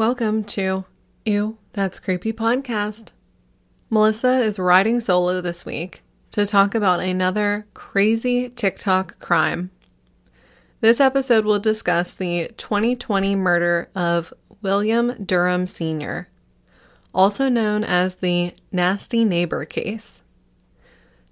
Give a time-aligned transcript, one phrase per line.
[0.00, 0.86] Welcome to
[1.26, 3.10] Eww, That's Creepy podcast.
[3.90, 9.70] Melissa is riding solo this week to talk about another crazy TikTok crime.
[10.80, 14.32] This episode will discuss the 2020 murder of
[14.62, 16.30] William Durham Sr.,
[17.12, 20.22] also known as the Nasty Neighbor case.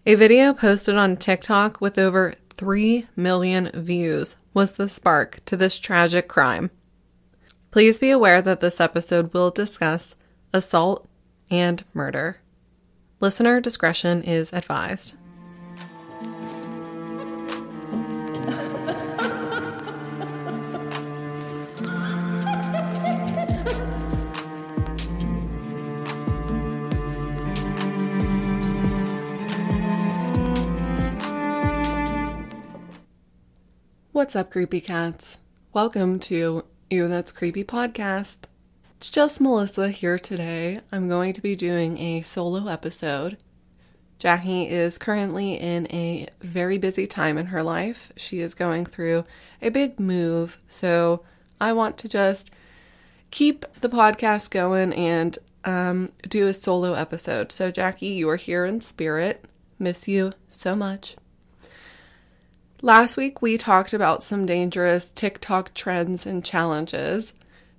[0.05, 5.81] A video posted on TikTok with over 3 million views was the spark to this
[5.81, 6.71] tragic crime.
[7.71, 10.15] Please be aware that this episode will discuss
[10.55, 11.07] assault
[11.51, 12.39] and murder.
[13.21, 15.17] Listener discretion is advised.
[34.13, 35.37] What's up, creepy cats?
[35.75, 38.45] Welcome to Eww, That's Creepy podcast.
[38.97, 40.81] It's just Melissa here today.
[40.91, 43.37] I'm going to be doing a solo episode.
[44.19, 48.11] Jackie is currently in a very busy time in her life.
[48.17, 49.27] She is going through
[49.61, 51.23] a big move, so
[51.61, 52.51] I want to just
[53.31, 57.53] keep the podcast going and um, do a solo episode.
[57.53, 59.45] So, Jackie, you are here in spirit.
[59.79, 61.17] Miss you so much.
[62.81, 67.33] Last week, we talked about some dangerous TikTok trends and challenges.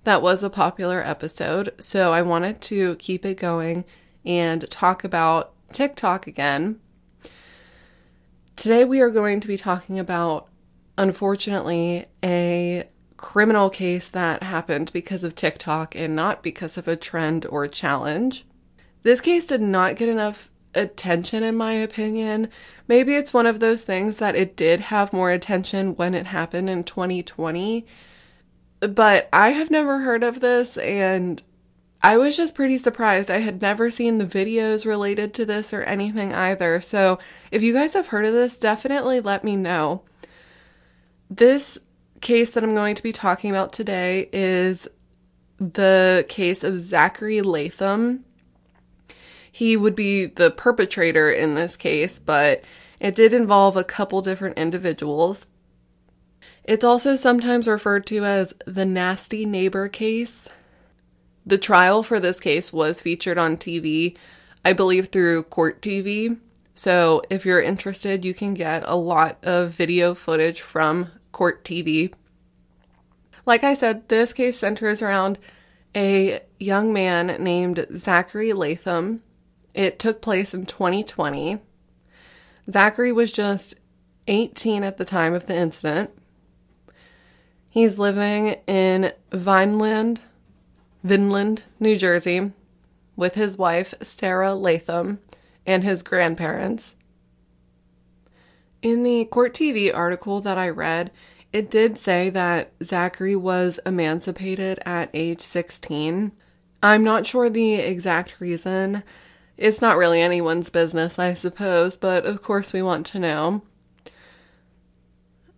[0.03, 3.85] That was a popular episode, so I wanted to keep it going
[4.25, 6.81] and talk about TikTok again.
[8.57, 10.49] Today, we are going to be talking about,
[10.97, 12.83] unfortunately, a
[13.15, 18.45] criminal case that happened because of TikTok and not because of a trend or challenge.
[19.03, 22.49] This case did not get enough attention, in my opinion.
[22.87, 26.69] Maybe it's one of those things that it did have more attention when it happened
[26.69, 27.85] in 2020.
[28.79, 31.41] But I have never heard of this, and
[32.01, 33.29] I was just pretty surprised.
[33.29, 36.79] I had never seen the videos related to this or anything either.
[36.79, 37.19] So
[37.51, 40.03] if you guys have heard of this, definitely let me know.
[41.29, 41.77] This
[42.21, 44.87] case that I'm going to be talking about today is
[45.57, 48.23] the case of Zachary Latham
[49.51, 52.63] he would be the perpetrator in this case, but
[52.99, 55.47] it did involve a couple different individuals.
[56.63, 60.49] It's also sometimes referred to as the nasty neighbor case.
[61.45, 64.15] The trial for this case was featured on TV,
[64.63, 66.37] I believe through Court TV.
[66.75, 72.13] So if you're interested, you can get a lot of video footage from Court TV.
[73.45, 75.39] Like I said, this case centers around
[75.95, 79.23] a young man named Zachary Latham
[79.79, 81.57] it took place in 2020.
[82.69, 83.75] Zachary was just
[84.27, 86.11] 18 at the time of the incident.
[87.69, 90.19] He's living in Vineland,
[91.01, 92.51] Vineland, New Jersey,
[93.15, 95.19] with his wife, Sarah Latham,
[95.65, 96.95] and his grandparents.
[98.81, 101.09] In the Court TV article that I read,
[101.53, 106.33] it did say that Zachary was emancipated at age 16.
[106.83, 109.03] I'm not sure the exact reason.
[109.59, 113.61] It's not really anyone's business, I suppose, but of course we want to know.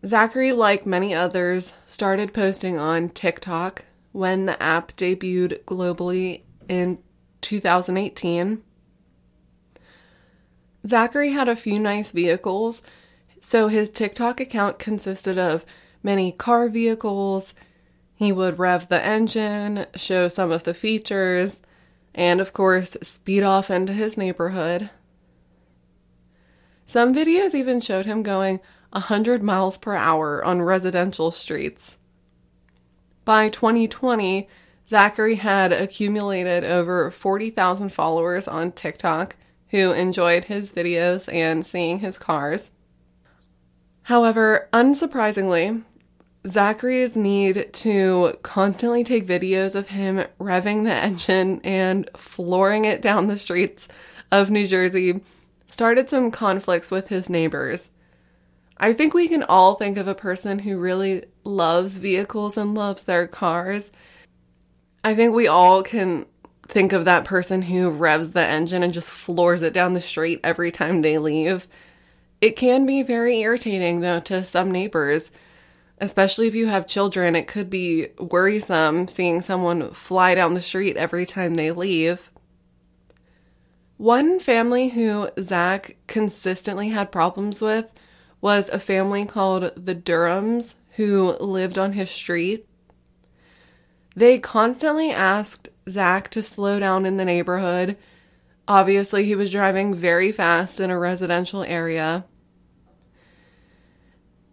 [0.04, 6.98] Zachary, like many others, started posting on TikTok when the app debuted globally in
[7.42, 8.64] 2018.
[10.88, 12.82] Zachary had a few nice vehicles,
[13.40, 15.64] so his TikTok account consisted of
[16.02, 17.54] many car vehicles.
[18.16, 21.62] He would rev the engine, show some of the features,
[22.14, 24.90] and of course, speed off into his neighborhood.
[26.86, 28.60] Some videos even showed him going
[28.92, 31.98] 100 miles per hour on residential streets.
[33.24, 34.50] By 2020,
[34.88, 39.38] Zachary had accumulated over 40,000 followers on TikTok
[39.70, 42.72] who enjoyed his videos and seeing his cars.
[44.04, 45.86] However, unsurprisingly,
[46.48, 53.28] Zachary's need to constantly take videos of him revving the engine and flooring it down
[53.28, 53.88] the streets
[54.32, 55.22] of New Jersey
[55.68, 57.90] started some conflicts with his neighbors.
[58.78, 63.04] I think we can all think of a person who really loves vehicles and loves
[63.04, 63.92] their cars.
[65.04, 66.26] I think we all can
[66.68, 70.40] think of that person who revs the engine and just floors it down the street
[70.44, 71.68] every time they leave.
[72.40, 75.30] It can be very irritating, though, to some neighbors
[76.02, 80.98] especially if you have children, it could be worrisome seeing someone fly down the street
[80.98, 82.32] every time they leave.
[83.98, 87.94] One family who Zach consistently had problems with
[88.42, 92.68] was a family called the Durhams who lived on his street.
[94.16, 97.96] They constantly asked Zach to slow down in the neighborhood.
[98.68, 102.26] Obviously, he was driving very fast in a residential area.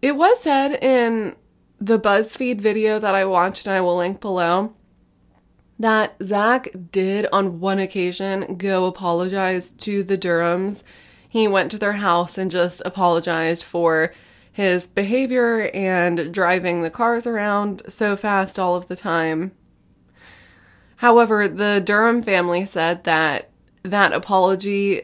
[0.00, 1.36] It was said in
[1.80, 4.74] the BuzzFeed video that I watched, and I will link below,
[5.78, 10.82] that Zach did on one occasion go apologize to the Durhams.
[11.28, 14.12] He went to their house and just apologized for
[14.52, 19.52] his behavior and driving the cars around so fast all of the time.
[20.96, 23.50] However, the Durham family said that
[23.84, 25.02] that apology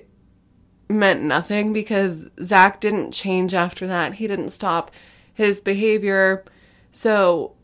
[0.88, 4.14] meant nothing because Zach didn't change after that.
[4.14, 4.90] He didn't stop
[5.32, 6.44] his behavior.
[6.92, 7.54] So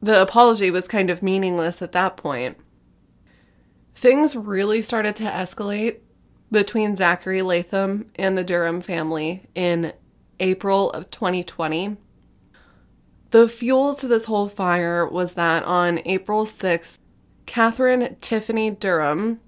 [0.00, 2.58] the apology was kind of meaningless at that point.
[3.94, 5.98] Things really started to escalate
[6.50, 9.92] between Zachary Latham and the Durham family in
[10.40, 11.96] April of 2020.
[13.30, 16.98] The fuel to this whole fire was that on April 6th,
[17.46, 19.40] Catherine Tiffany Durham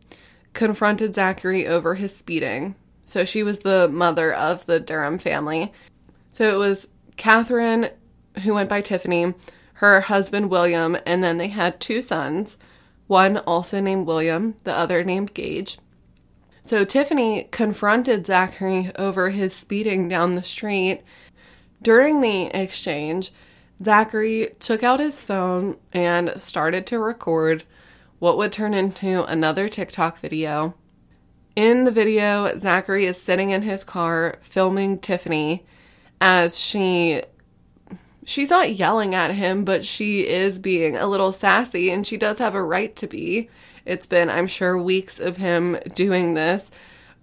[0.55, 2.77] confronted Zachary over his speeding.
[3.05, 5.73] So she was the mother of the Durham family.
[6.31, 7.91] So it was Catherine,
[8.43, 9.35] who went by Tiffany,
[9.75, 12.57] her husband William, and then they had two sons,
[13.07, 15.79] one also named William, the other named Gage.
[16.63, 21.03] So Tiffany confronted Zachary over his speeding down the street.
[21.83, 23.33] During the exchange,
[23.83, 27.65] Zachary took out his phone and started to record
[28.19, 30.75] what would turn into another TikTok video.
[31.57, 35.65] In the video, Zachary is sitting in his car filming Tiffany
[36.21, 37.23] as she
[38.25, 42.39] she's not yelling at him, but she is being a little sassy and she does
[42.39, 43.49] have a right to be.
[43.85, 46.71] It's been, I'm sure, weeks of him doing this,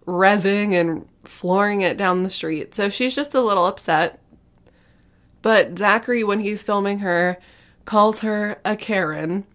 [0.06, 2.74] revving and flooring it down the street.
[2.76, 4.20] So she's just a little upset.
[5.42, 7.38] But Zachary, when he's filming her,
[7.84, 9.46] calls her a Karen.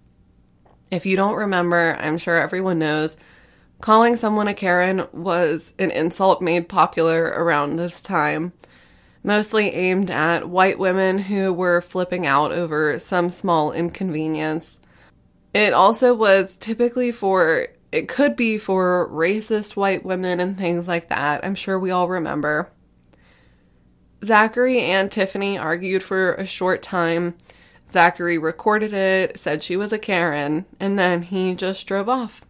[0.91, 3.17] If you don't remember, I'm sure everyone knows,
[3.81, 8.53] calling someone a Karen was an insult made popular around this time
[9.27, 14.79] mostly aimed at white women who were flipping out over some small inconvenience.
[15.53, 21.09] It also was typically for, it could be for racist white women and things like
[21.09, 21.45] that.
[21.45, 22.71] I'm sure we all remember.
[24.25, 27.35] Zachary and Tiffany argued for a short time.
[27.91, 32.46] Zachary recorded it, said she was a Karen, and then he just drove off.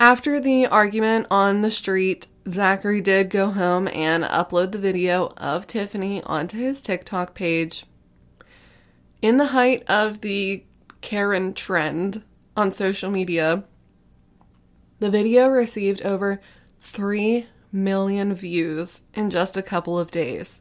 [0.00, 5.66] After the argument on the street, Zachary did go home and upload the video of
[5.66, 7.84] Tiffany onto his TikTok page.
[9.20, 10.62] In the height of the
[11.00, 12.22] Karen trend
[12.56, 13.64] on social media,
[15.00, 16.40] the video received over
[16.80, 20.60] 3 million views in just a couple of days.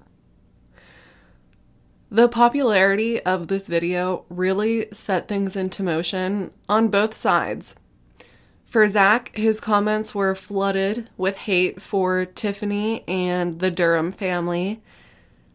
[2.10, 7.76] The popularity of this video really set things into motion on both sides.
[8.68, 14.82] For Zach, his comments were flooded with hate for Tiffany and the Durham family,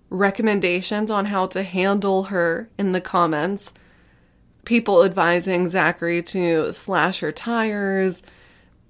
[0.09, 3.75] recommendations on how to handle her in the comments,
[4.65, 8.23] people advising Zachary to slash her tires,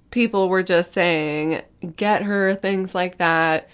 [0.09, 1.61] people were just saying,
[1.97, 3.67] get her, things like that.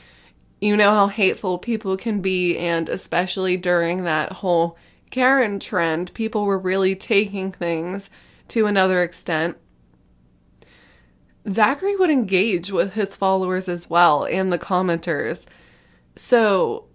[0.59, 4.77] You know how hateful people can be, and especially during that whole
[5.11, 8.09] Karen trend, people were really taking things
[8.47, 9.55] to another extent.
[11.53, 15.45] Zachary would engage with his followers as well and the commenters.
[16.15, 16.85] So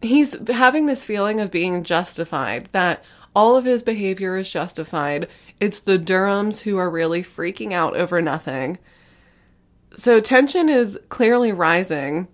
[0.00, 3.02] he's having this feeling of being justified, that
[3.34, 5.28] all of his behavior is justified.
[5.60, 8.78] It's the Durhams who are really freaking out over nothing.
[9.96, 12.28] So tension is clearly rising.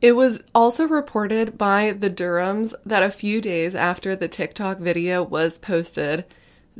[0.00, 5.22] It was also reported by the Durhams that a few days after the TikTok video
[5.22, 6.24] was posted,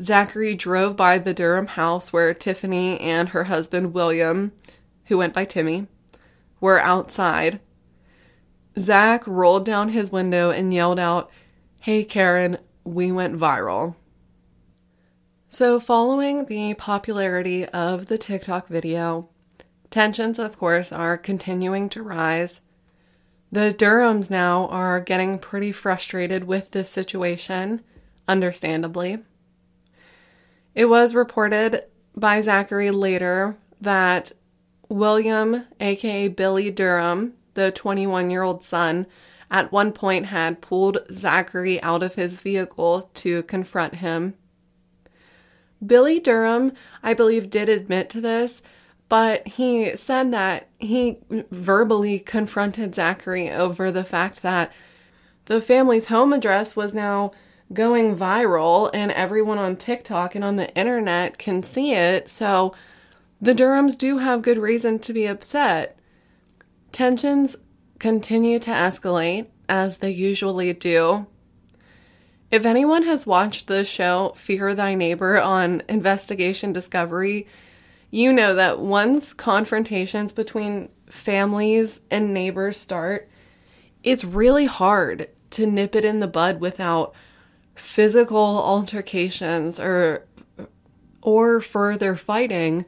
[0.00, 4.52] Zachary drove by the Durham house where Tiffany and her husband William,
[5.04, 5.86] who went by Timmy,
[6.60, 7.60] were outside.
[8.78, 11.30] Zach rolled down his window and yelled out,
[11.80, 13.94] Hey Karen, we went viral.
[15.48, 19.28] So, following the popularity of the TikTok video,
[19.88, 22.60] tensions, of course, are continuing to rise.
[23.52, 27.82] The Durhams now are getting pretty frustrated with this situation,
[28.26, 29.18] understandably.
[30.74, 31.84] It was reported
[32.16, 34.32] by Zachary later that
[34.88, 39.06] William, aka Billy Durham, the 21 year old son,
[39.50, 44.34] at one point had pulled Zachary out of his vehicle to confront him.
[45.84, 48.62] Billy Durham, I believe, did admit to this,
[49.08, 51.18] but he said that he
[51.50, 54.72] verbally confronted Zachary over the fact that
[55.44, 57.32] the family's home address was now
[57.72, 62.28] going viral, and everyone on TikTok and on the internet can see it.
[62.28, 62.74] So
[63.40, 65.98] the Durhams do have good reason to be upset.
[66.92, 67.56] Tensions
[67.98, 71.26] continue to escalate, as they usually do.
[72.50, 77.46] If anyone has watched the show Fear Thy Neighbor on Investigation Discovery,
[78.10, 83.28] you know that once confrontations between families and neighbors start,
[84.04, 87.14] it's really hard to nip it in the bud without
[87.74, 90.26] physical altercations or
[91.22, 92.84] or further fighting.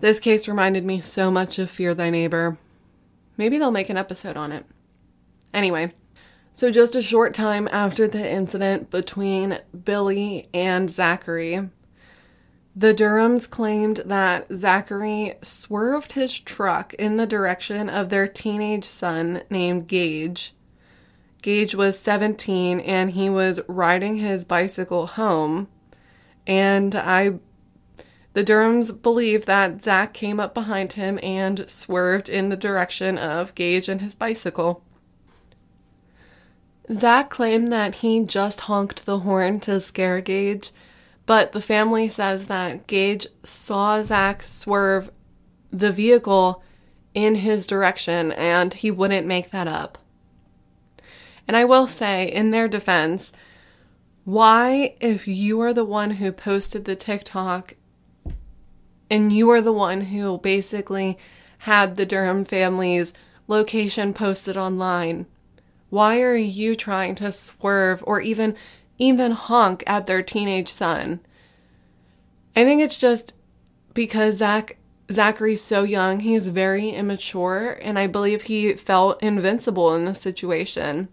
[0.00, 2.58] This case reminded me so much of Fear Thy Neighbor.
[3.36, 4.64] Maybe they'll make an episode on it.
[5.52, 5.92] Anyway,
[6.52, 11.68] so just a short time after the incident between Billy and Zachary,
[12.74, 19.42] the Durhams claimed that Zachary swerved his truck in the direction of their teenage son
[19.48, 20.54] named Gage.
[21.46, 25.68] Gage was 17 and he was riding his bicycle home.
[26.44, 27.34] And I
[28.32, 33.54] the Durhams believe that Zach came up behind him and swerved in the direction of
[33.54, 34.82] Gage and his bicycle.
[36.92, 40.72] Zach claimed that he just honked the horn to scare Gage,
[41.26, 45.12] but the family says that Gage saw Zach swerve
[45.70, 46.64] the vehicle
[47.14, 49.98] in his direction and he wouldn't make that up.
[51.46, 53.32] And I will say, in their defense,
[54.24, 57.74] why, if you are the one who posted the TikTok
[59.10, 61.18] and you are the one who basically
[61.58, 63.12] had the Durham family's
[63.46, 65.26] location posted online.
[65.90, 68.56] Why are you trying to swerve or even
[68.98, 71.20] even honk at their teenage son?
[72.56, 73.34] I think it's just
[73.94, 74.78] because Zach
[75.10, 81.08] Zachary's so young, he's very immature, and I believe he felt invincible in this situation.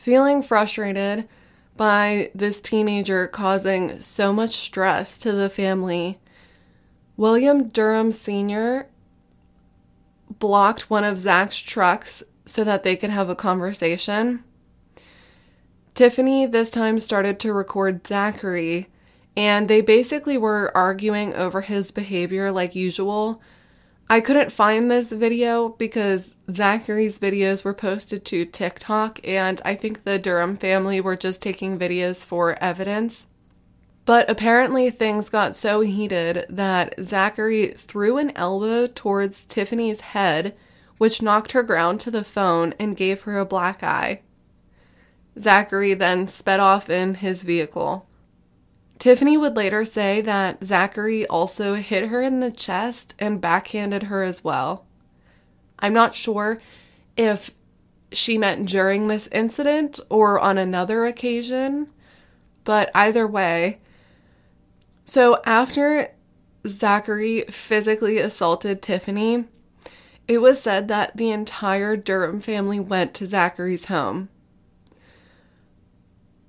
[0.00, 1.28] Feeling frustrated,
[1.76, 6.18] by this teenager causing so much stress to the family.
[7.18, 8.86] William Durham Sr.
[10.38, 14.42] blocked one of Zach's trucks so that they could have a conversation.
[15.94, 18.86] Tiffany this time started to record Zachary,
[19.36, 23.42] and they basically were arguing over his behavior like usual.
[24.10, 30.02] I couldn't find this video because Zachary's videos were posted to TikTok, and I think
[30.02, 33.28] the Durham family were just taking videos for evidence.
[34.06, 40.56] But apparently, things got so heated that Zachary threw an elbow towards Tiffany's head,
[40.98, 44.22] which knocked her ground to the phone and gave her a black eye.
[45.38, 48.08] Zachary then sped off in his vehicle.
[49.00, 54.22] Tiffany would later say that Zachary also hit her in the chest and backhanded her
[54.22, 54.84] as well.
[55.78, 56.60] I'm not sure
[57.16, 57.50] if
[58.12, 61.88] she meant during this incident or on another occasion,
[62.64, 63.80] but either way.
[65.06, 66.08] So after
[66.66, 69.46] Zachary physically assaulted Tiffany,
[70.28, 74.28] it was said that the entire Durham family went to Zachary's home.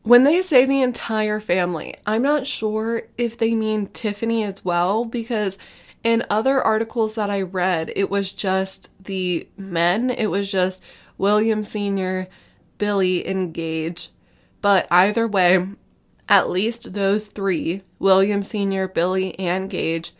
[0.03, 5.05] When they say the entire family, I'm not sure if they mean Tiffany as well
[5.05, 5.57] because
[6.03, 10.09] in other articles that I read, it was just the men.
[10.09, 10.81] It was just
[11.17, 12.27] William Sr.,
[12.79, 14.09] Billy, and Gage.
[14.61, 15.67] But either way,
[16.27, 20.13] at least those three, William Sr., Billy, and Gage,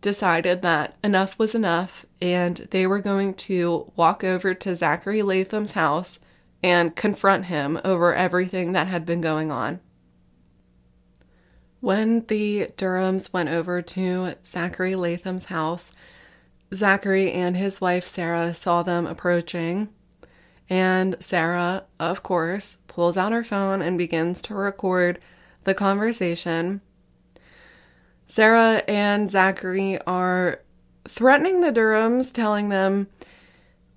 [0.00, 5.72] decided that enough was enough and they were going to walk over to Zachary Latham's
[5.72, 6.18] house
[6.62, 9.80] and confront him over everything that had been going on.
[11.80, 15.92] When the Durhams went over to Zachary Latham's house,
[16.74, 19.90] Zachary and his wife Sarah saw them approaching,
[20.68, 25.20] and Sarah, of course, pulls out her phone and begins to record
[25.62, 26.80] the conversation.
[28.26, 30.62] Sarah and Zachary are
[31.06, 33.06] threatening the Durhams, telling them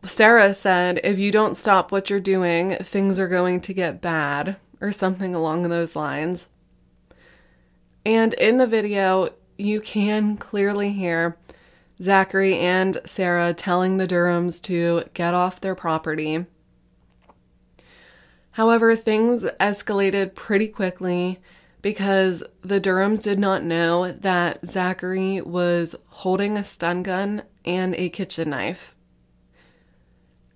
[0.03, 4.55] Sarah said, if you don't stop what you're doing, things are going to get bad,
[4.79, 6.47] or something along those lines.
[8.05, 11.37] And in the video, you can clearly hear
[12.01, 16.45] Zachary and Sarah telling the Durhams to get off their property.
[18.51, 21.39] However, things escalated pretty quickly
[21.81, 28.09] because the Durhams did not know that Zachary was holding a stun gun and a
[28.09, 28.95] kitchen knife.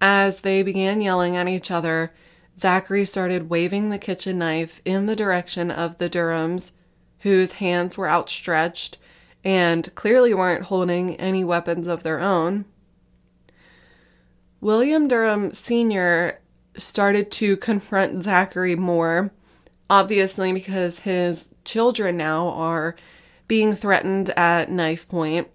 [0.06, 2.12] As they began yelling at each other,
[2.60, 6.74] Zachary started waving the kitchen knife in the direction of the Durhams,
[7.20, 8.98] whose hands were outstretched
[9.46, 12.66] and clearly weren't holding any weapons of their own.
[14.60, 16.42] William Durham Sr.
[16.76, 19.32] started to confront Zachary more,
[19.90, 22.98] obviously, because his children now are
[23.48, 25.48] being threatened at knife point.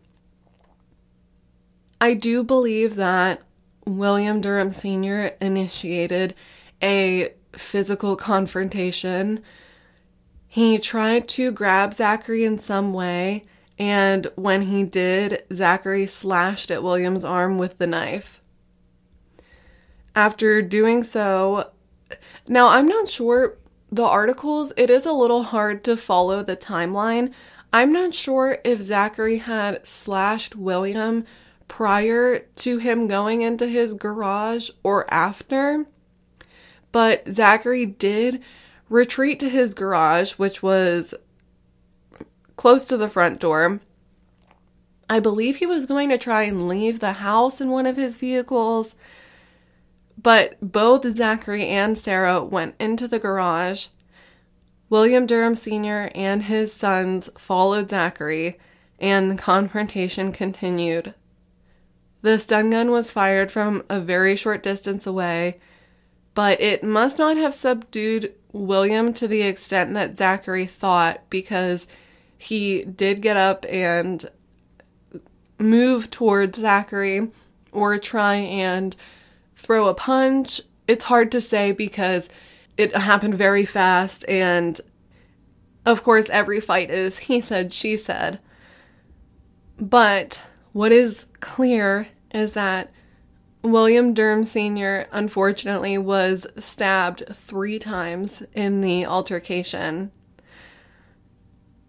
[2.01, 3.43] I do believe that
[3.89, 5.33] William Durham Sr.
[5.41, 6.35] initiated
[6.83, 9.41] a physical confrontation.
[10.47, 13.47] He tried to grab Zachary in some way,
[13.79, 18.41] and when he did, Zachary slashed at William's arm with the knife.
[20.15, 21.71] After doing so,
[22.47, 23.57] now I'm not sure
[23.91, 27.33] the articles, it is a little hard to follow the timeline.
[27.73, 31.25] I'm not sure if Zachary had slashed William
[31.69, 35.87] prior to him going into his garage or after.
[36.91, 38.43] But Zachary did
[38.89, 41.15] retreat to his garage, which was
[42.57, 43.81] close to the front door.
[45.11, 48.17] I believe he was going to try and leave the house in one of his
[48.17, 48.95] vehicles,
[50.21, 53.87] but both Zachary and Sarah went into the garage.
[54.91, 56.11] William Durham Sr.
[56.15, 58.59] and his sons followed Zachary,
[58.99, 61.15] and the confrontation continued.
[62.23, 65.59] The stun gun was fired from a very short distance away,
[66.35, 71.87] but it must not have subdued William to the extent that Zachary thought because
[72.37, 74.25] he did get up and
[75.59, 77.31] move towards Zachary
[77.73, 78.97] or try and
[79.55, 80.61] throw a punch.
[80.87, 82.29] It's hard to say because
[82.77, 84.81] it happened very fast and
[85.85, 88.39] of course every fight is he said she said.
[89.81, 90.41] But
[90.73, 92.91] what is clear is that
[93.63, 95.07] William Durham Sr.
[95.11, 100.13] unfortunately was stabbed three times in the altercation.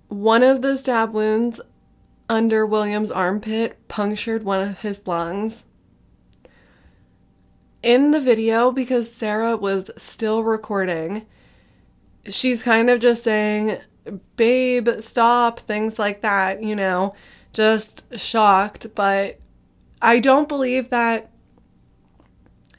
[0.07, 1.62] One of the stab wounds
[2.27, 5.65] under William's armpit punctured one of his lungs.
[7.81, 11.25] In the video, because Sarah was still recording,
[12.27, 13.77] she's kind of just saying,
[14.36, 17.13] Babe, stop, things like that, you know,
[17.53, 19.39] just shocked, but
[20.01, 21.29] I don't believe that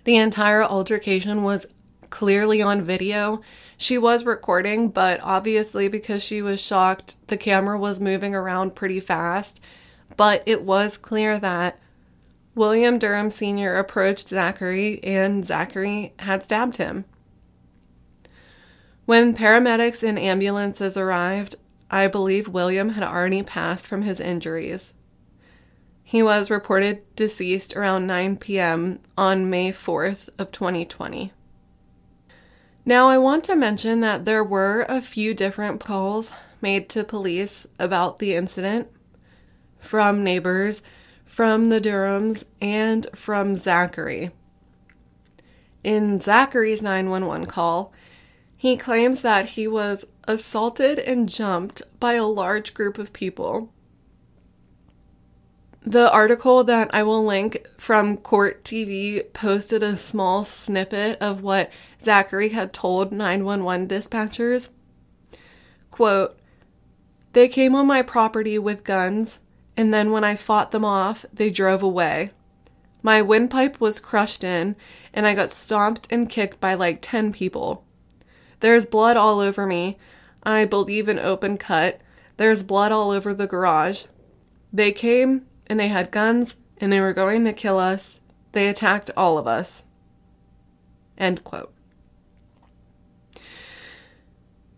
[0.04, 1.66] the entire altercation was
[2.09, 3.40] clearly on video.
[3.76, 9.00] She was recording, but obviously, because she was shocked, the camera was moving around pretty
[9.00, 9.61] fast.
[10.16, 11.78] But it was clear that
[12.54, 13.76] William Durham Sr.
[13.76, 17.04] approached Zachary and Zachary had stabbed him.
[19.06, 21.56] When paramedics and ambulances arrived,
[21.90, 24.94] I believe William had already passed from his injuries.
[26.05, 29.00] He was reported deceased around 9 p.m.
[29.18, 31.33] on May 4th of 2020.
[32.85, 37.66] Now, I want to mention that there were a few different calls made to police
[37.79, 38.88] about the incident
[39.79, 40.83] from neighbors,
[41.24, 44.31] from the Durhams, and from Zachary.
[45.83, 47.92] In Zachary's 911 call,
[48.61, 53.73] he claims that he was assaulted and jumped by a large group of people
[55.83, 61.70] the article that I will link from Court TV posted a small snippet of what
[62.03, 64.68] Zachary had told 911 dispatchers.
[65.90, 66.38] Quote,
[67.33, 69.40] They came on my property with guns,
[69.77, 72.31] and then when I fought them off, they drove away.
[73.03, 74.77] My windpipe was crushed in,
[75.14, 77.85] and I got stomped and kicked by like 10 people.
[78.61, 79.99] There's blood all over me.
[80.42, 82.01] I believe an open cut.
[82.37, 84.05] There's blood all over the garage.
[84.73, 88.20] They came, and they had guns and they were going to kill us.
[88.53, 89.85] They attacked all of us.
[91.16, 91.73] End quote.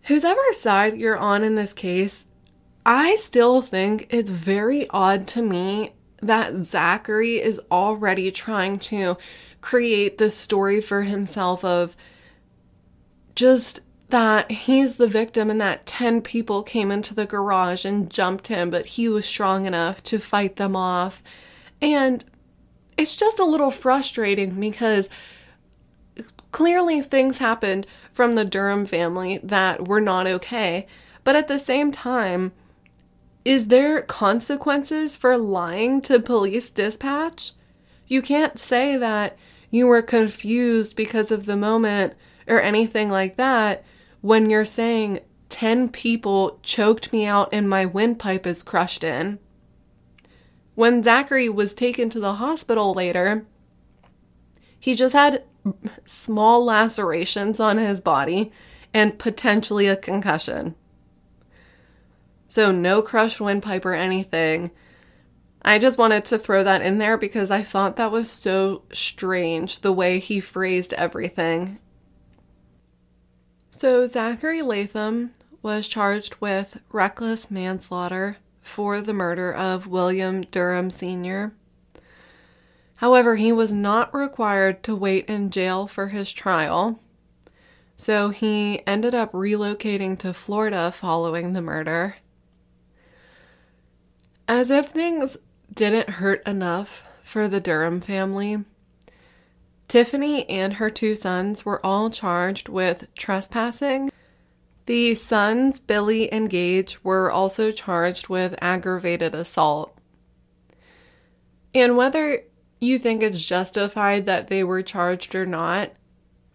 [0.03, 2.25] Whosever side you're on in this case,
[2.85, 9.17] I still think it's very odd to me that Zachary is already trying to
[9.61, 11.95] create this story for himself of
[13.35, 18.47] just that he's the victim and that 10 people came into the garage and jumped
[18.47, 21.23] him, but he was strong enough to fight them off.
[21.81, 22.23] And
[22.95, 25.09] it's just a little frustrating because
[26.51, 30.85] clearly things happened from the Durham family that were not okay.
[31.23, 32.51] But at the same time,
[33.43, 37.53] is there consequences for lying to police dispatch?
[38.07, 39.37] You can't say that
[39.71, 42.13] you were confused because of the moment
[42.47, 43.83] or anything like that
[44.21, 49.37] when you're saying 10 people choked me out and my windpipe is crushed in.
[50.75, 53.45] When Zachary was taken to the hospital later,
[54.79, 55.43] he just had
[56.05, 58.51] small lacerations on his body
[58.93, 60.75] and potentially a concussion.
[62.47, 64.71] So, no crushed windpipe or anything.
[65.61, 69.79] I just wanted to throw that in there because I thought that was so strange
[69.79, 71.79] the way he phrased everything.
[73.75, 75.31] So, Zachary Latham
[75.63, 81.53] was charged with reckless manslaughter for the murder of William Durham Sr.
[82.97, 86.99] However, he was not required to wait in jail for his trial,
[87.95, 92.17] so he ended up relocating to Florida following the murder.
[94.47, 95.35] As if things
[95.73, 98.65] didn't hurt enough for the Durham family,
[99.87, 104.11] Tiffany and her two sons were all charged with trespassing.
[104.85, 109.97] The sons, Billy and Gage, were also charged with aggravated assault.
[111.73, 112.43] And whether
[112.79, 115.91] you think it's justified that they were charged or not,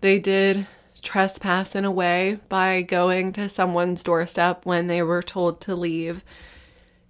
[0.01, 0.67] they did
[1.01, 6.25] trespass in a way by going to someone's doorstep when they were told to leave.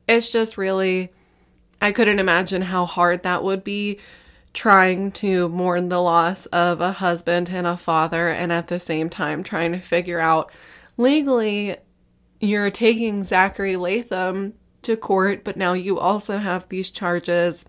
[0.06, 1.10] It's just really,
[1.80, 3.98] I couldn't imagine how hard that would be
[4.52, 9.08] trying to mourn the loss of a husband and a father, and at the same
[9.08, 10.50] time trying to figure out
[10.96, 11.76] legally
[12.40, 17.64] you're taking Zachary Latham to court, but now you also have these charges.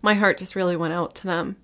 [0.00, 1.56] My heart just really went out to them.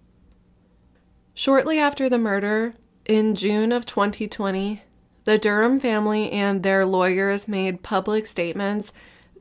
[1.34, 2.74] Shortly after the murder,
[3.06, 4.82] in June of 2020,
[5.24, 8.92] the Durham family and their lawyers made public statements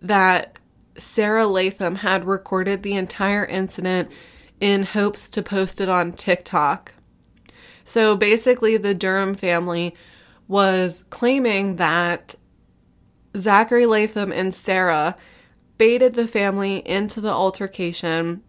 [0.02, 0.58] that
[0.98, 4.12] Sarah Latham had recorded the entire incident
[4.60, 6.94] in hopes to post it on TikTok.
[7.86, 9.96] So basically, the Durham family
[10.48, 12.36] was claiming that
[13.36, 15.16] Zachary Latham and Sarah
[15.78, 18.44] baited the family into the altercation.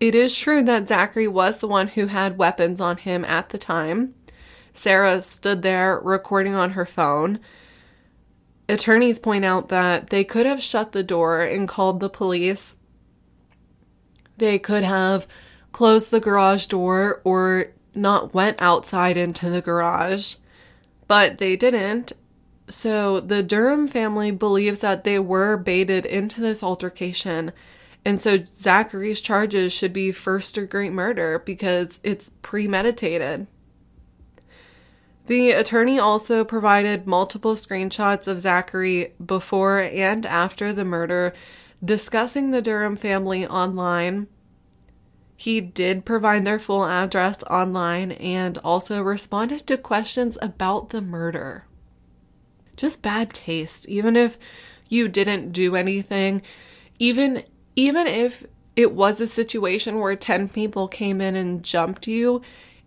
[0.00, 3.58] It is true that Zachary was the one who had weapons on him at the
[3.58, 4.14] time.
[4.72, 7.40] Sarah stood there recording on her phone.
[8.68, 12.74] Attorneys point out that they could have shut the door and called the police.
[14.36, 15.26] They could have
[15.72, 20.36] closed the garage door or not went outside into the garage,
[21.06, 22.12] but they didn't.
[22.68, 27.52] So the Durham family believes that they were baited into this altercation.
[28.04, 33.46] And so Zachary's charges should be first degree murder because it's premeditated.
[35.28, 41.34] The attorney also provided multiple screenshots of Zachary before and after the murder,
[41.84, 44.28] discussing the Durham family online.
[45.36, 51.66] He did provide their full address online and also responded to questions about the murder.
[52.74, 54.38] Just bad taste, even if
[54.88, 56.40] you didn't do anything,
[56.98, 57.44] even
[57.76, 62.40] even if it was a situation where 10 people came in and jumped you,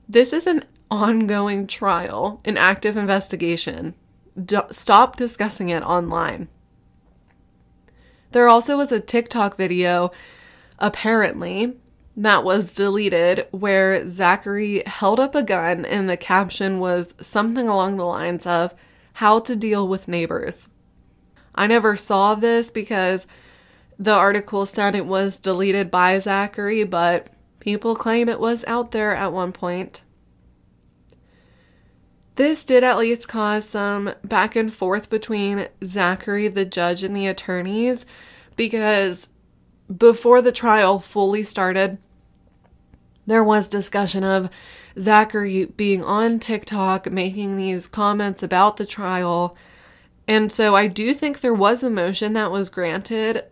[0.10, 3.96] this is an ongoing trial, an active investigation.
[4.46, 6.50] D- stop discussing it online.
[8.34, 10.12] There also was a TikTok video,
[10.78, 11.78] apparently,
[12.16, 17.98] that was deleted where Zachary held up a gun and the caption was something along
[17.98, 18.76] the lines of,
[19.14, 20.68] How to Deal with Neighbors.
[21.56, 23.28] I never saw this because
[23.98, 27.28] the article said it was deleted by Zachary, but
[27.60, 30.02] people claim it was out there at one point.
[32.42, 37.28] This did at least cause some back and forth between Zachary, the judge, and the
[37.28, 38.04] attorneys
[38.56, 39.28] because
[39.96, 42.00] before the trial fully started,
[43.28, 44.50] there was discussion of
[45.00, 49.56] Zachary being on TikTok making these comments about the trial.
[50.28, 53.44] And so I do think there was a motion that was granted,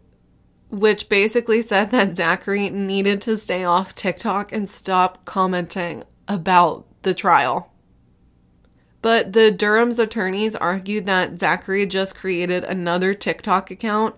[0.71, 7.13] which basically said that Zachary needed to stay off TikTok and stop commenting about the
[7.13, 7.71] trial.
[9.01, 14.15] But the Durham's attorneys argued that Zachary just created another TikTok account,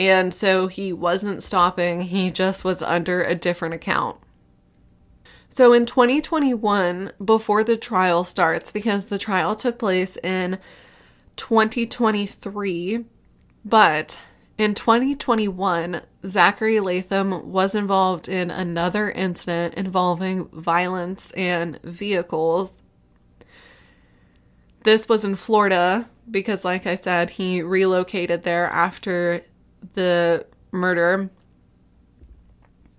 [0.00, 4.18] and so he wasn't stopping, he just was under a different account.
[5.48, 10.58] So in 2021, before the trial starts, because the trial took place in
[11.36, 13.04] 2023,
[13.64, 14.18] but
[14.56, 22.80] in 2021, Zachary Latham was involved in another incident involving violence and vehicles
[24.84, 29.42] this was in Florida because, like I said, he relocated there after
[29.94, 31.30] the murder.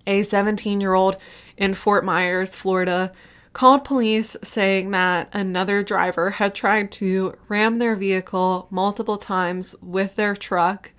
[0.08, 1.18] A 17 year old
[1.58, 3.12] in Fort Myers, Florida,
[3.54, 10.16] called police saying that another driver had tried to ram their vehicle multiple times with
[10.16, 10.92] their truck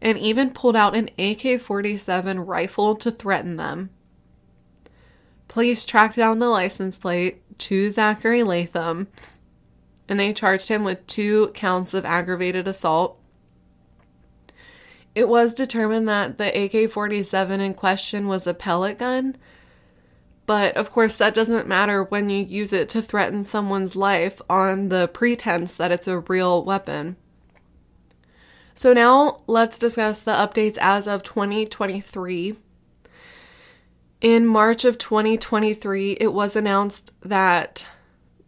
[0.00, 3.90] and even pulled out an AK 47 rifle to threaten them.
[5.48, 9.08] Police tracked down the license plate to Zachary Latham
[10.08, 13.18] and they charged him with two counts of aggravated assault.
[15.14, 19.36] It was determined that the AK 47 in question was a pellet gun,
[20.46, 24.88] but of course, that doesn't matter when you use it to threaten someone's life on
[24.88, 27.16] the pretense that it's a real weapon.
[28.74, 32.56] So, now let's discuss the updates as of 2023.
[34.20, 37.86] In March of 2023, it was announced that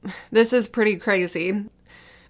[0.31, 1.65] this is pretty crazy.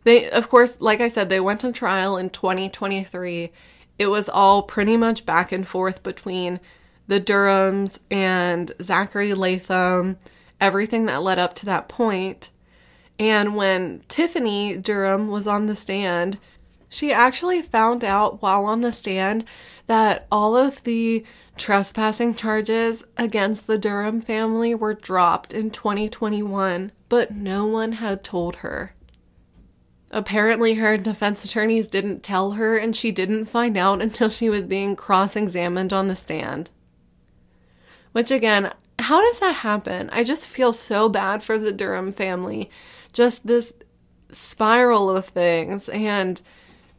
[0.05, 3.53] They, of course, like I said, they went on trial in 2023.
[3.99, 6.61] It was all pretty much back and forth between
[7.07, 10.17] the Durhams and Zachary Latham,
[10.61, 12.51] everything that led up to that point.
[13.19, 16.39] And when Tiffany Durham was on the stand,
[16.91, 19.45] she actually found out while on the stand
[19.87, 21.25] that all of the
[21.57, 28.57] trespassing charges against the Durham family were dropped in 2021, but no one had told
[28.57, 28.95] her.
[30.11, 34.67] Apparently, her defense attorneys didn't tell her, and she didn't find out until she was
[34.67, 36.71] being cross examined on the stand.
[38.11, 40.11] Which, again, how does that happen?
[40.11, 42.69] I just feel so bad for the Durham family.
[43.13, 43.73] Just this
[44.33, 45.89] spiral of things.
[45.89, 46.43] And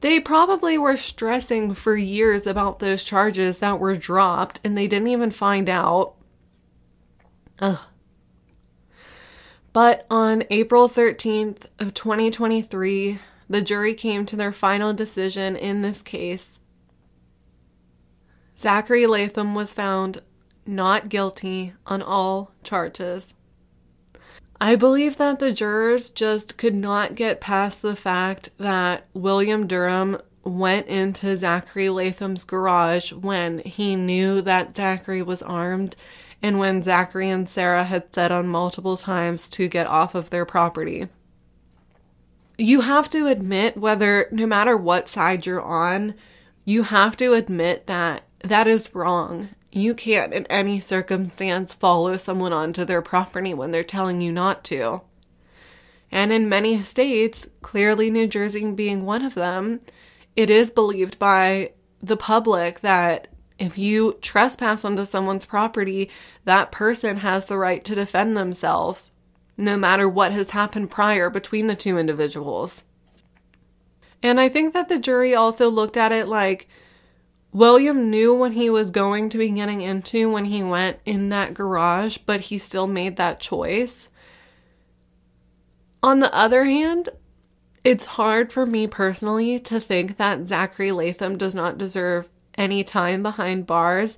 [0.02, 5.08] they probably were stressing for years about those charges that were dropped, and they didn't
[5.08, 6.16] even find out.
[7.60, 7.80] Ugh.
[9.74, 16.02] But on April 13th of 2023, the jury came to their final decision in this
[16.02, 16.60] case.
[18.58, 20.22] Zachary Latham was found
[20.66, 23.34] not guilty on all charges.
[24.62, 30.22] I believe that the jurors just could not get past the fact that William Durham
[30.44, 35.96] went into Zachary Latham's garage when he knew that Zachary was armed
[36.44, 40.46] and when Zachary and Sarah had said on multiple times to get off of their
[40.46, 41.08] property.
[42.56, 46.14] You have to admit, whether no matter what side you're on,
[46.66, 49.50] you have to admit that that is wrong.
[49.72, 54.64] You can't, in any circumstance, follow someone onto their property when they're telling you not
[54.66, 55.02] to.
[56.12, 59.80] And in many states, clearly New Jersey being one of them,
[60.36, 61.72] it is believed by
[62.04, 66.10] the public that if you trespass onto someone's property,
[66.46, 69.12] that person has the right to defend themselves,
[69.56, 72.84] no matter what has happened prior between the two individuals.
[74.24, 76.68] And I think that the jury also looked at it like
[77.54, 81.54] William knew what he was going to be getting into when he went in that
[81.54, 84.08] garage, but he still made that choice.
[86.02, 87.10] On the other hand,
[87.84, 93.22] it's hard for me personally to think that Zachary Latham does not deserve any time
[93.22, 94.18] behind bars.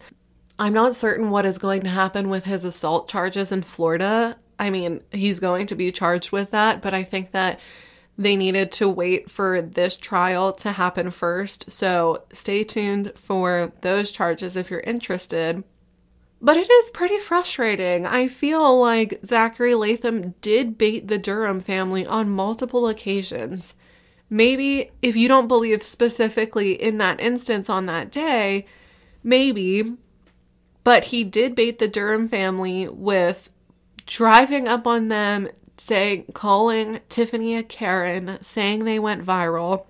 [0.60, 4.38] I'm not certain what is going to happen with his assault charges in Florida.
[4.60, 7.60] I mean, he's going to be charged with that, but I think that
[8.18, 11.72] they needed to wait for this trial to happen first.
[11.72, 15.64] So stay tuned for those charges if you're interested.
[16.40, 18.06] But it is pretty frustrating.
[18.06, 23.76] I feel like Zachary Latham did bait the Durham family on multiple occasions.
[24.30, 28.66] Maybe if you don't believe specifically in that instance on that day,
[29.24, 29.84] maybe,
[30.84, 33.50] but he did bait the Durham family with
[34.06, 35.48] driving up on them,
[35.78, 39.86] saying, calling Tiffany a Karen, saying they went viral.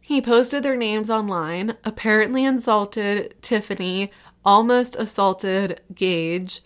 [0.00, 4.12] He posted their names online, apparently insulted Tiffany,
[4.44, 6.62] almost assaulted Gage,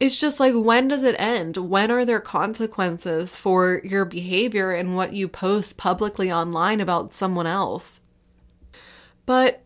[0.00, 1.56] it's just like, when does it end?
[1.56, 7.46] When are there consequences for your behavior and what you post publicly online about someone
[7.46, 8.00] else?
[9.24, 9.62] But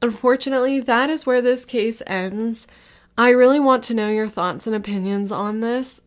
[0.00, 2.66] unfortunately, that is where this case ends.
[3.18, 6.00] I really want to know your thoughts and opinions on this.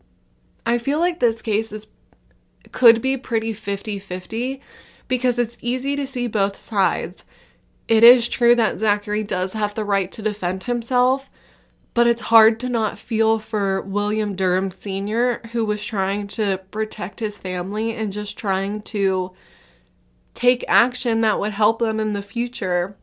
[0.65, 1.88] I feel like this case is
[2.72, 4.60] could be pretty 50-50
[5.08, 7.26] because it's easy to see both sides.
[7.88, 11.32] It is true that Zachary does have the right to defend himself,
[11.95, 17.19] but it's hard to not feel for William Durham Sr., who was trying to protect
[17.19, 19.32] his family and just trying to
[20.36, 22.95] take action that would help them in the future.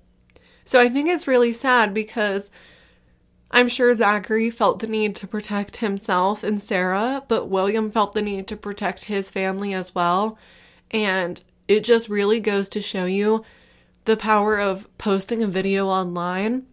[0.64, 2.50] So I think it's really sad because
[3.50, 8.22] I'm sure Zachary felt the need to protect himself and Sarah, but William felt the
[8.22, 10.36] need to protect his family as well.
[10.90, 13.44] And it just really goes to show you
[14.04, 16.66] the power of posting a video online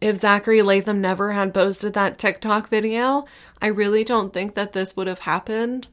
[0.00, 3.24] if Zachary Latham never had posted that TikTok video,
[3.60, 5.88] I really don't think that this would have happened.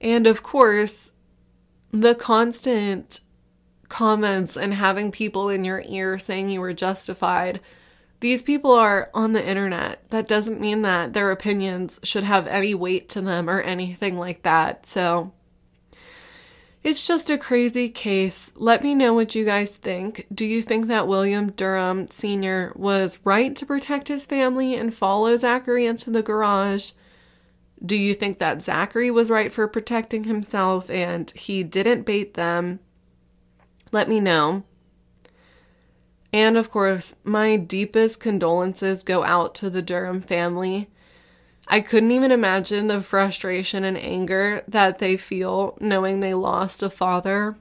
[0.00, 1.12] And of course,
[1.92, 3.20] the constant
[3.88, 7.60] comments and having people in your ear saying you were justified.
[8.20, 10.08] These people are on the internet.
[10.10, 14.42] That doesn't mean that their opinions should have any weight to them or anything like
[14.42, 14.86] that.
[14.86, 15.32] So
[16.82, 18.52] It's just a crazy case.
[18.54, 20.26] Let me know what you guys think.
[20.32, 22.72] Do you think that William Durham Sr.
[22.76, 26.92] was right to protect his family and follow Zachary into the garage?
[27.84, 32.78] Do you think that Zachary was right for protecting himself and he didn't bait them?
[33.90, 34.62] Let me know.
[36.32, 40.88] And of course, my deepest condolences go out to the Durham family.
[41.68, 46.90] I couldn't even imagine the frustration and anger that they feel knowing they lost a
[46.90, 47.56] father.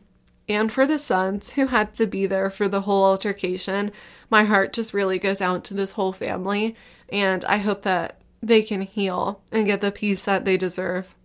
[0.48, 3.92] And for the sons who had to be there for the whole altercation,
[4.30, 6.76] my heart just really goes out to this whole family.
[7.10, 11.16] And I hope that they can heal and get the peace that they deserve.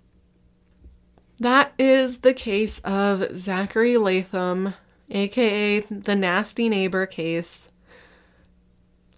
[1.38, 4.74] That is the case of Zachary Latham,
[5.10, 7.68] aka the nasty neighbor case.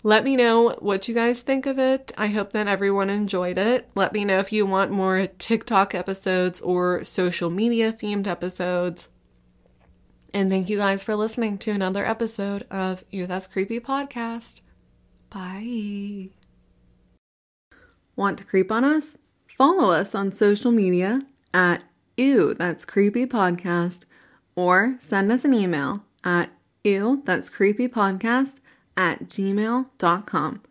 [0.05, 2.11] Let me know what you guys think of it.
[2.19, 3.89] I hope that everyone enjoyed it.
[3.95, 9.09] Let me know if you want more TikTok episodes or social media themed episodes.
[10.35, 14.63] And thank you guys for listening to another episode of Eww That's Creepy podcast.
[15.31, 16.31] Bye.
[18.17, 19.17] Want to creep on us?
[19.57, 21.23] Follow us on social media
[21.55, 21.83] at
[22.19, 24.05] Eww That's Creepy Podcast
[24.55, 26.51] or send us an email at
[26.85, 28.61] Eww That's Creepy Podcast
[28.97, 30.63] at gmail.com.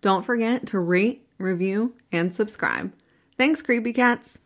[0.00, 2.92] Don't forget to rate, review, and subscribe.
[3.36, 4.38] Thanks, Creepy Cats.